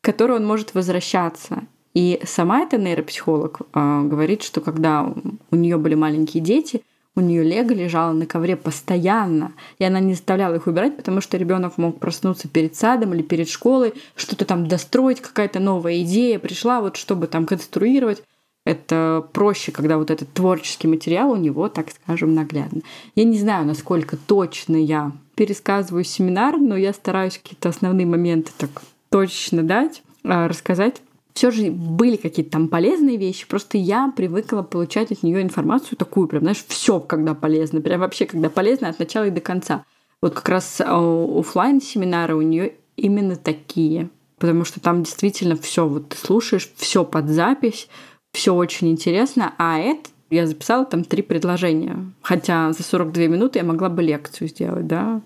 [0.00, 1.64] к которой он может возвращаться.
[1.92, 5.12] И сама эта нейропсихолог э, говорит, что когда
[5.50, 6.82] у нее были маленькие дети,
[7.14, 11.36] у нее лего лежало на ковре постоянно, и она не заставляла их убирать, потому что
[11.36, 16.80] ребенок мог проснуться перед садом или перед школой, что-то там достроить, какая-то новая идея пришла,
[16.80, 18.22] вот чтобы там конструировать.
[18.64, 22.82] Это проще, когда вот этот творческий материал у него, так скажем, наглядно.
[23.16, 28.70] Я не знаю, насколько точно я пересказываю семинар, но я стараюсь какие-то основные моменты так
[29.10, 31.02] точно дать, а, рассказать.
[31.34, 36.28] Все же были какие-то там полезные вещи, просто я привыкла получать от нее информацию такую,
[36.28, 39.84] прям, знаешь, все когда полезно, прям вообще когда полезно от начала и до конца.
[40.20, 45.88] Вот как раз а, офлайн семинары у нее именно такие, потому что там действительно все,
[45.88, 47.88] вот ты слушаешь, все под запись,
[48.32, 52.12] все очень интересно, а это я записала там три предложения.
[52.22, 55.20] Хотя за 42 минуты я могла бы лекцию сделать, да.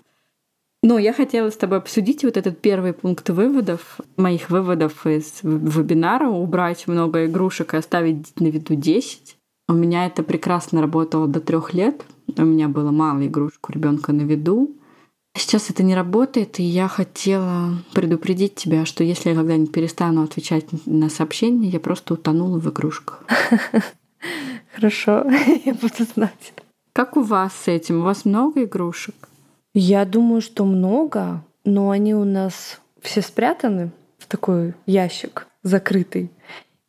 [0.83, 6.27] Но я хотела с тобой обсудить вот этот первый пункт выводов, моих выводов из вебинара,
[6.29, 9.37] убрать много игрушек и оставить на виду 10.
[9.69, 12.05] У меня это прекрасно работало до трех лет.
[12.37, 14.75] У меня было мало игрушек у ребенка на виду.
[15.35, 20.65] Сейчас это не работает, и я хотела предупредить тебя, что если я когда-нибудь перестану отвечать
[20.87, 23.23] на сообщения, я просто утонула в игрушках.
[24.75, 25.25] Хорошо,
[25.65, 26.53] я буду знать.
[26.93, 27.99] Как у вас с этим?
[27.99, 29.15] У вас много игрушек?
[29.79, 36.31] Я думаю, что много, но они у нас все спрятаны в такой ящик закрытый.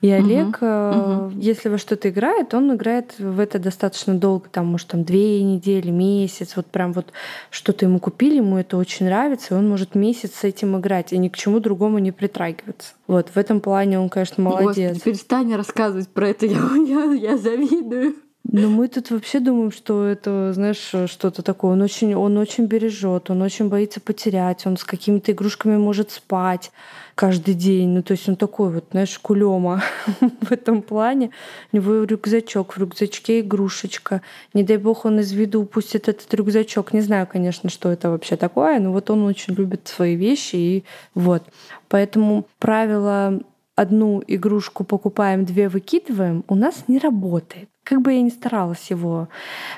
[0.01, 1.31] И Олег, угу.
[1.38, 5.90] если во что-то играет, он играет в это достаточно долго, там, может, там две недели,
[5.90, 7.12] месяц, вот прям вот
[7.51, 11.18] что-то ему купили, ему это очень нравится, и он может месяц с этим играть, и
[11.18, 12.94] ни к чему другому не притрагиваться.
[13.07, 14.94] Вот, в этом плане он, конечно, молодец.
[14.94, 18.14] Господи, перестань рассказывать про это, я, я, я завидую.
[18.50, 20.78] Ну, мы тут вообще думаем, что это, знаешь,
[21.11, 21.72] что-то такое.
[21.72, 26.72] Он очень, он очень бережет, он очень боится потерять, он с какими-то игрушками может спать
[27.14, 27.90] каждый день.
[27.90, 29.82] Ну, то есть он такой вот, знаешь, кулема
[30.40, 31.30] в этом плане.
[31.72, 34.22] У него рюкзачок, в рюкзачке игрушечка.
[34.54, 36.94] Не дай бог он из виду упустит этот рюкзачок.
[36.94, 40.84] Не знаю, конечно, что это вообще такое, но вот он очень любит свои вещи и
[41.14, 41.42] вот.
[41.90, 43.40] Поэтому правило
[43.76, 47.68] одну игрушку покупаем, две выкидываем, у нас не работает.
[47.88, 49.29] Как бы я ни старалась его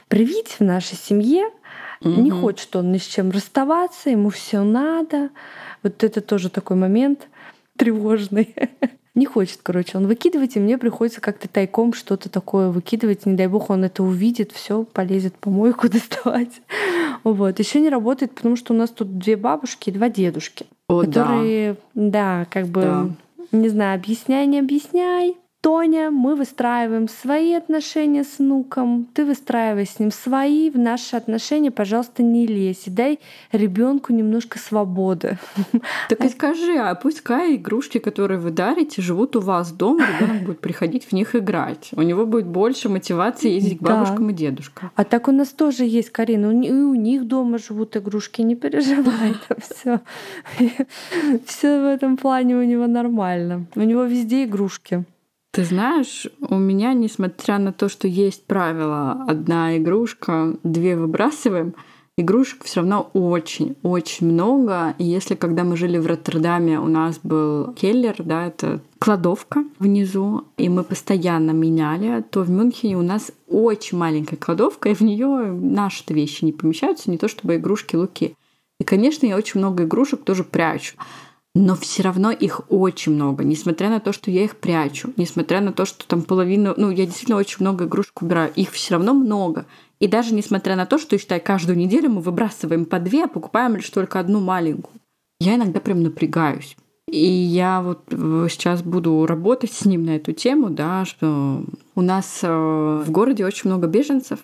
[0.08, 1.44] привить в нашей семье,
[2.02, 2.20] mm-hmm.
[2.20, 5.30] не хочет он ни с чем расставаться, ему все надо.
[5.84, 7.28] Вот это тоже такой момент
[7.76, 8.54] тревожный.
[9.16, 13.26] Не хочет, короче, он выкидывать, и мне приходится как-то тайком что-то такое выкидывать.
[13.26, 16.62] Не дай бог, он это увидит, все полезет помойку доставать.
[17.24, 17.58] Вот.
[17.58, 21.76] Еще не работает, потому что у нас тут две бабушки и два дедушки, О, которые,
[21.94, 23.08] да, да как бы да
[23.52, 25.36] не знаю, объясняй, не объясняй.
[25.60, 31.70] Тоня, мы выстраиваем свои отношения с внуком, ты выстраивай с ним свои, в наши отношения,
[31.70, 33.18] пожалуйста, не лезь, и дай
[33.52, 35.38] ребенку немножко свободы.
[36.08, 40.60] Так и скажи, а пускай игрушки, которые вы дарите, живут у вас дома, ребенок будет
[40.60, 41.90] приходить в них играть.
[41.92, 44.32] У него будет больше мотивации ездить к бабушкам да.
[44.32, 44.90] и дедушкам.
[44.96, 49.34] А так у нас тоже есть, Карина, и у них дома живут игрушки, не переживай,
[49.58, 50.00] все.
[51.46, 53.66] Все в этом плане у него нормально.
[53.74, 55.04] У него везде игрушки.
[55.52, 61.74] Ты знаешь, у меня, несмотря на то, что есть правило одна игрушка, две выбрасываем,
[62.16, 64.94] игрушек все равно очень-очень много.
[64.98, 70.44] И если когда мы жили в Роттердаме, у нас был келлер, да, это кладовка внизу,
[70.56, 75.50] и мы постоянно меняли, то в Мюнхене у нас очень маленькая кладовка, и в нее
[75.50, 78.36] наши вещи не помещаются, не то чтобы игрушки, луки.
[78.78, 80.94] И, конечно, я очень много игрушек тоже прячу
[81.54, 85.72] но все равно их очень много, несмотря на то, что я их прячу, несмотря на
[85.72, 89.66] то, что там половину, ну, я действительно очень много игрушек убираю, их все равно много.
[89.98, 93.76] И даже несмотря на то, что, считай, каждую неделю мы выбрасываем по две, а покупаем
[93.76, 94.94] лишь только одну маленькую.
[95.40, 96.76] Я иногда прям напрягаюсь.
[97.10, 101.64] И я вот э, сейчас буду работать с ним на эту тему, да, что
[101.96, 104.38] у нас э, в городе очень много беженцев.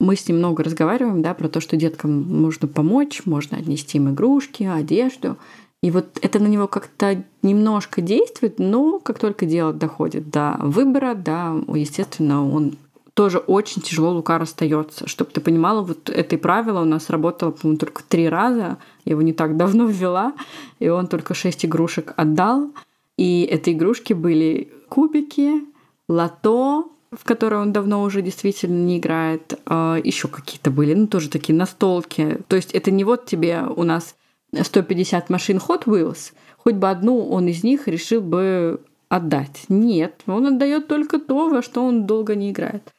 [0.00, 4.10] Мы с ним много разговариваем, да, про то, что деткам можно помочь, можно отнести им
[4.10, 5.36] игрушки, одежду.
[5.82, 11.14] И вот это на него как-то немножко действует, но как только дело доходит до выбора,
[11.14, 12.74] да, естественно, он
[13.14, 15.08] тоже очень тяжело Лука расстается.
[15.08, 18.78] Чтобы ты понимала, вот это правило у нас работало, по-моему, только три раза.
[19.04, 20.34] Я его не так давно ввела,
[20.78, 22.70] и он только шесть игрушек отдал.
[23.16, 25.62] И это игрушки были кубики,
[26.08, 29.58] лото, в которое он давно уже действительно не играет.
[29.66, 32.38] А, Еще какие-то были, ну тоже такие настолки.
[32.48, 34.14] То есть это не вот тебе у нас
[34.54, 39.64] 150 машин Hot Wheels, хоть бы одну он из них решил бы отдать.
[39.68, 42.92] Нет, он отдает только то, во что он долго не играет.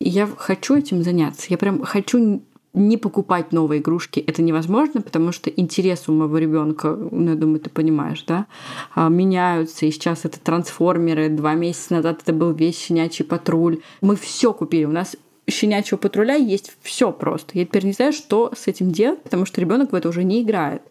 [0.00, 1.46] И я хочу этим заняться.
[1.48, 2.42] Я прям хочу
[2.74, 4.18] не покупать новые игрушки.
[4.20, 8.46] Это невозможно, потому что интерес у моего ребенка, ну, я думаю, ты понимаешь, да,
[8.94, 9.86] а, меняются.
[9.86, 11.28] И сейчас это трансформеры.
[11.28, 13.80] Два месяца назад это был весь щенячий патруль.
[14.00, 14.84] Мы все купили.
[14.84, 15.16] У нас
[15.48, 17.58] щенячьего патруля есть все просто.
[17.58, 20.42] Я теперь не знаю, что с этим делать, потому что ребенок в это уже не
[20.42, 20.82] играет.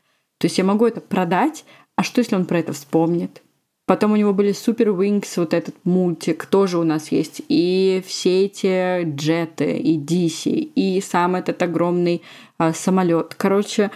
[0.42, 3.44] То есть я могу это продать, а что если он про это вспомнит?
[3.86, 7.44] Потом у него были Super Wings, вот этот мультик тоже у нас есть.
[7.48, 12.24] И все эти джеты, и DC, и сам этот огромный
[12.58, 13.36] а, самолет.
[13.38, 13.92] Короче,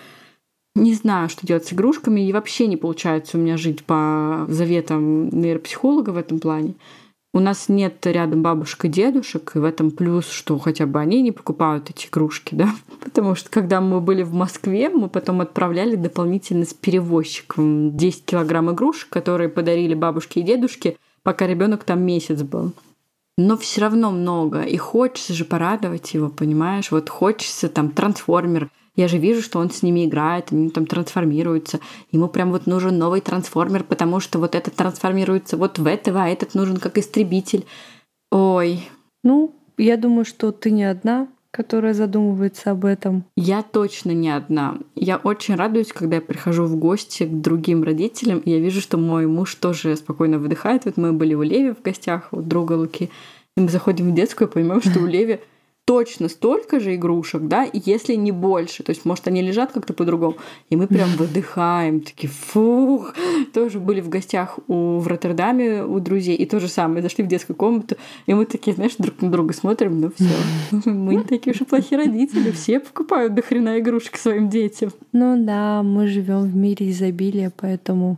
[0.75, 5.29] не знаю, что делать с игрушками, и вообще не получается у меня жить по заветам
[5.29, 6.75] нейропсихолога в этом плане.
[7.35, 11.21] У нас нет рядом бабушек и дедушек, и в этом плюс, что хотя бы они
[11.21, 12.73] не покупают эти игрушки, да.
[13.03, 18.71] Потому что когда мы были в Москве, мы потом отправляли дополнительно с перевозчиком 10 килограмм
[18.71, 22.71] игрушек, которые подарили бабушке и дедушке, пока ребенок там месяц был.
[23.37, 26.89] Но все равно много, и хочется же порадовать его, понимаешь?
[26.89, 31.79] Вот хочется там трансформер я же вижу, что он с ними играет, они там трансформируются.
[32.11, 36.29] Ему прям вот нужен новый трансформер, потому что вот этот трансформируется вот в этого, а
[36.29, 37.65] этот нужен как истребитель.
[38.31, 38.87] Ой.
[39.23, 43.25] Ну, я думаю, что ты не одна, которая задумывается об этом.
[43.35, 44.77] Я точно не одна.
[44.93, 48.97] Я очень радуюсь, когда я прихожу в гости к другим родителям, и я вижу, что
[48.97, 50.85] мой муж тоже спокойно выдыхает.
[50.85, 53.09] Вот мы были у Леви в гостях, у друга Луки,
[53.55, 55.39] и мы заходим в детскую и понимаем, что у Леви
[55.85, 58.81] точно столько же игрушек, да, если не больше.
[58.81, 60.37] То есть, может, они лежат как-то по-другому.
[60.71, 63.13] И мы прям выдыхаем, такие, фух.
[63.53, 66.35] Тоже были в гостях у, в Роттердаме у друзей.
[66.35, 69.53] И то же самое, зашли в детскую комнату, и мы такие, знаешь, друг на друга
[69.53, 72.51] смотрим, ну все, мы такие уж и плохие родители.
[72.51, 74.91] Все покупают до хрена игрушек своим детям.
[75.11, 78.17] Ну да, мы живем в мире изобилия, поэтому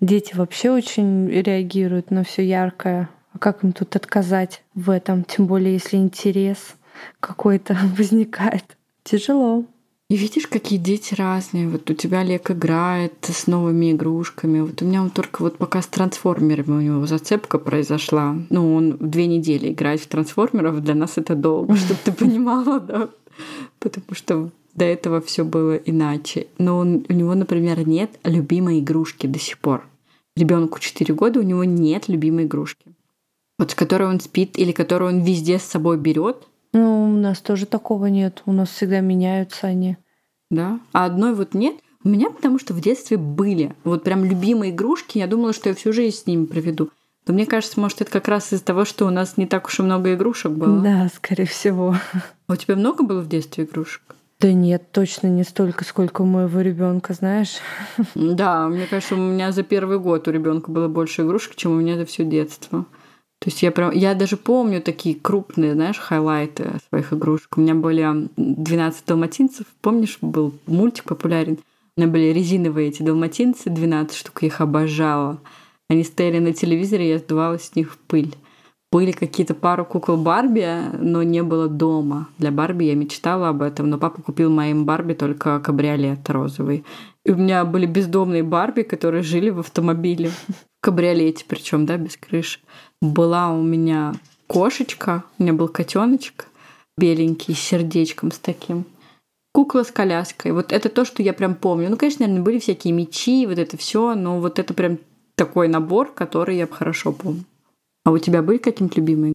[0.00, 5.24] дети вообще очень реагируют на все яркое А как им тут отказать в этом?
[5.24, 6.74] Тем более, если интерес
[7.20, 8.76] какой-то возникает.
[9.04, 9.64] Тяжело.
[10.08, 11.68] И видишь, какие дети разные.
[11.68, 14.60] Вот у тебя Олег играет с новыми игрушками.
[14.60, 18.36] Вот у меня он только вот пока с трансформерами у него зацепка произошла.
[18.50, 20.80] Ну, он две недели играет в трансформеров.
[20.80, 23.08] Для нас это долго, чтобы ты понимала, да.
[23.80, 26.46] Потому что до этого все было иначе.
[26.58, 29.84] Но он, у него, например, нет любимой игрушки до сих пор.
[30.36, 32.92] Ребенку 4 года, у него нет любимой игрушки.
[33.58, 37.40] Вот с которой он спит или которую он везде с собой берет, ну, у нас
[37.40, 38.42] тоже такого нет.
[38.46, 39.96] У нас всегда меняются они.
[40.50, 40.80] Да?
[40.92, 41.76] А одной вот нет?
[42.04, 43.74] У меня потому что в детстве были.
[43.82, 45.18] Вот прям любимые игрушки.
[45.18, 46.90] Я думала, что я всю жизнь с ними проведу.
[47.26, 49.80] Но мне кажется, может, это как раз из-за того, что у нас не так уж
[49.80, 50.80] и много игрушек было.
[50.80, 51.96] Да, скорее всего.
[52.46, 54.02] А у тебя много было в детстве игрушек?
[54.38, 57.56] Да нет, точно не столько, сколько у моего ребенка, знаешь.
[58.14, 61.80] Да, мне кажется, у меня за первый год у ребенка было больше игрушек, чем у
[61.80, 62.84] меня за все детство.
[63.40, 67.56] То есть я прям, я даже помню такие крупные, знаешь, хайлайты своих игрушек.
[67.56, 69.66] У меня были 12 далматинцев.
[69.82, 71.58] Помнишь, был мультик популярен?
[71.96, 75.38] У меня были резиновые эти далматинцы, 12 штук, я их обожала.
[75.88, 78.34] Они стояли на телевизоре, я сдувала с них пыль.
[78.92, 80.66] Были какие-то пару кукол Барби,
[80.98, 82.28] но не было дома.
[82.38, 86.84] Для Барби я мечтала об этом, но папа купил моим Барби только кабриолет розовый.
[87.24, 90.30] И у меня были бездомные Барби, которые жили в автомобиле.
[90.48, 92.60] В кабриолете причем, да, без крыши
[93.02, 94.14] была у меня
[94.46, 96.48] кошечка, у меня был котеночек
[96.98, 98.84] беленький, с сердечком с таким.
[99.52, 100.52] Кукла с коляской.
[100.52, 101.88] Вот это то, что я прям помню.
[101.90, 104.98] Ну, конечно, наверное, были всякие мечи, вот это все, но вот это прям
[105.34, 107.44] такой набор, который я хорошо помню.
[108.04, 109.32] А у тебя были какие-нибудь любимые?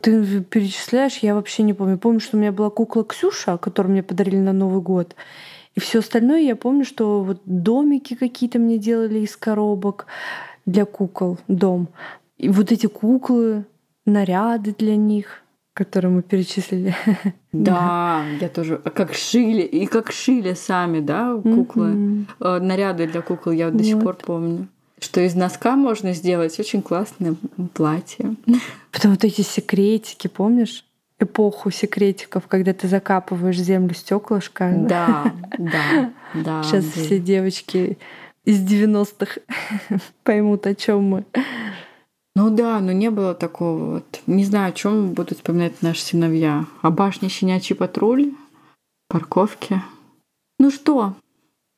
[0.00, 1.98] Ты перечисляешь, я вообще не помню.
[1.98, 5.14] Помню, что у меня была кукла Ксюша, которую мне подарили на Новый год.
[5.74, 10.06] И все остальное я помню, что вот домики какие-то мне делали из коробок
[10.64, 11.88] для кукол, дом.
[12.38, 13.64] И вот эти куклы,
[14.04, 16.94] наряды для них, которые мы перечислили.
[17.52, 18.82] Да, я тоже.
[18.84, 22.26] А как шили, и как шили сами, да, куклы.
[22.38, 24.68] Э, наряды для кукол я до сих пор помню.
[24.98, 27.34] Что из носка можно сделать очень классное
[27.72, 28.36] платье.
[28.92, 30.84] Потом вот эти секретики, помнишь?
[31.18, 34.74] эпоху секретиков, когда ты закапываешь землю стеклышко.
[34.76, 36.62] Да, да, да.
[36.62, 37.98] Сейчас все девочки
[38.44, 39.40] из 90-х
[40.24, 41.24] поймут, о чем мы.
[42.36, 44.20] Ну да, но не было такого вот.
[44.26, 46.66] Не знаю, о чем будут вспоминать наши сыновья.
[46.82, 48.34] О башне щенячий патруль,
[49.08, 49.82] парковке.
[50.58, 51.14] Ну что,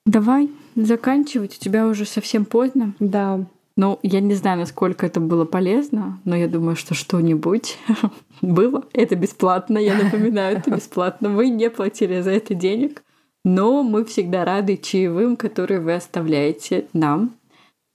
[0.04, 1.56] давай заканчивать.
[1.56, 2.92] У тебя уже совсем поздно.
[2.98, 3.46] Да.
[3.76, 7.78] Ну, я не знаю, насколько это было полезно, но я думаю, что что-нибудь
[8.42, 8.84] было.
[8.92, 11.28] Это бесплатно, я напоминаю, это бесплатно.
[11.28, 13.04] Вы не платили за это денег,
[13.44, 17.37] но мы всегда рады чаевым, которые вы оставляете нам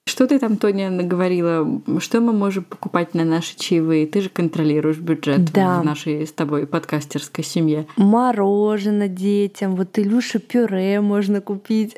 [0.05, 1.81] что ты там, Тоня, наговорила?
[1.99, 4.05] Что мы можем покупать на наши чаевые?
[4.05, 5.81] Ты же контролируешь бюджет да.
[5.81, 7.87] в нашей с тобой подкастерской семье.
[7.97, 11.95] Мороженое детям, вот Илюша пюре можно купить.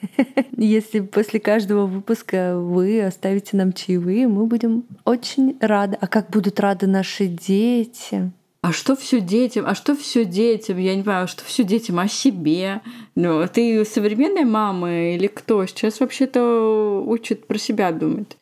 [0.56, 5.98] Если после каждого выпуска вы оставите нам чаевые, мы будем очень рады.
[6.00, 8.30] А как будут рады наши дети?
[8.66, 12.00] А что все детям, а что все детям, я не понимаю, а что все детям
[12.00, 12.80] о себе.
[13.14, 15.64] Ну, ты современная мама или кто?
[15.66, 18.36] Сейчас вообще-то учат про себя думать.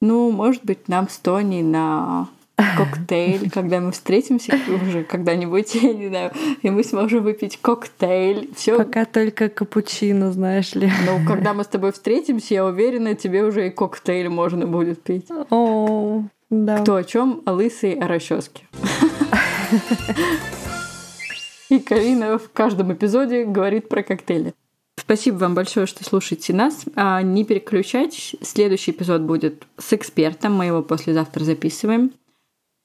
[0.00, 6.08] Ну, может быть, нам с Тони на коктейль, когда мы встретимся уже когда-нибудь, я не
[6.08, 8.48] знаю, и мы сможем выпить коктейль.
[8.56, 8.78] Все.
[8.78, 10.90] Пока только капучино, знаешь ли.
[11.04, 15.26] Ну, когда мы с тобой встретимся, я уверена, тебе уже и коктейль можно будет пить.
[15.50, 16.78] О, да.
[16.78, 17.42] Кто о чем?
[17.44, 18.62] О лысой о расческе.
[21.68, 24.54] И Карина в каждом эпизоде говорит про коктейли.
[24.98, 26.84] Спасибо вам большое, что слушаете нас.
[26.94, 28.34] А, не переключайтесь.
[28.40, 30.54] Следующий эпизод будет с экспертом.
[30.54, 32.12] Мы его послезавтра записываем.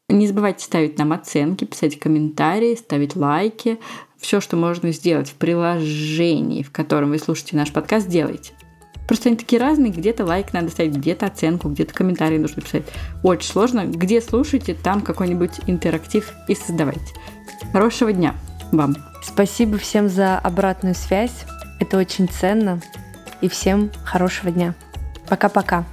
[0.10, 3.80] Не забывайте ставить нам оценки, писать комментарии, ставить лайки.
[4.18, 8.54] Все, что можно сделать в приложении, в котором вы слушаете наш подкаст, делайте.
[9.08, 12.84] Просто они такие разные, где-то лайк надо ставить, где-то оценку, где-то комментарий нужно писать.
[13.24, 13.86] Очень сложно.
[13.86, 17.14] Где слушаете, там какой-нибудь интерактив и создавайте.
[17.74, 18.36] Хорошего дня
[18.72, 18.96] вам.
[19.24, 21.46] Спасибо всем за обратную связь.
[21.80, 22.82] Это очень ценно.
[23.42, 24.76] И всем хорошего дня.
[25.28, 25.86] Пока-пока.